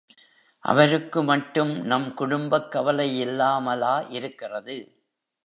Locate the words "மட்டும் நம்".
1.23-2.07